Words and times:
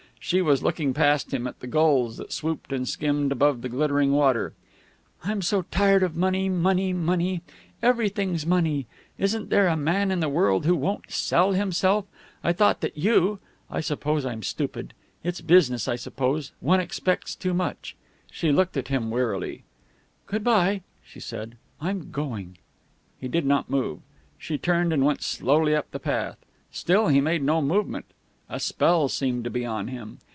She 0.23 0.43
was 0.43 0.61
looking 0.61 0.93
past 0.93 1.33
him, 1.33 1.47
at 1.47 1.61
the 1.61 1.67
gulls 1.67 2.17
that 2.17 2.31
swooped 2.31 2.71
and 2.71 2.87
skimmed 2.87 3.31
above 3.31 3.63
the 3.63 3.69
glittering 3.69 4.11
water. 4.11 4.53
"I'm 5.23 5.41
so 5.41 5.63
tired 5.71 6.03
of 6.03 6.15
money 6.15 6.47
money 6.47 6.93
money. 6.93 7.41
Everything's 7.81 8.45
money. 8.45 8.85
Isn't 9.17 9.49
there 9.49 9.67
a 9.67 9.75
man 9.75 10.11
in 10.11 10.19
the 10.19 10.29
world 10.29 10.63
who 10.63 10.75
won't 10.75 11.09
sell 11.11 11.53
himself? 11.53 12.05
I 12.43 12.53
thought 12.53 12.81
that 12.81 12.95
you 12.99 13.39
I 13.67 13.81
suppose 13.81 14.23
I'm 14.23 14.43
stupid. 14.43 14.93
It's 15.23 15.41
business, 15.41 15.87
I 15.87 15.95
suppose. 15.95 16.51
One 16.59 16.79
expects 16.79 17.33
too 17.33 17.55
much." 17.55 17.95
She 18.29 18.51
looked 18.51 18.77
at 18.77 18.89
him 18.89 19.09
wearily. 19.09 19.63
"Good 20.27 20.43
by," 20.43 20.83
she 21.03 21.19
said. 21.19 21.57
"I'm 21.81 22.11
going." 22.11 22.59
He 23.19 23.27
did 23.27 23.43
not 23.47 23.71
move. 23.71 24.01
She 24.37 24.59
turned, 24.59 24.93
and 24.93 25.03
went 25.03 25.23
slowly 25.23 25.75
up 25.75 25.89
the 25.89 25.99
path. 25.99 26.37
Still 26.71 27.07
he 27.07 27.21
made 27.21 27.41
no 27.41 27.59
movement. 27.59 28.05
A 28.53 28.59
spell 28.59 29.07
seemed 29.07 29.45
to 29.45 29.49
be 29.49 29.65
on 29.65 29.87
him. 29.87 30.17